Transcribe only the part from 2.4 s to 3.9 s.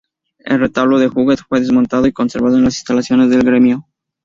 en las instalaciones del gremio.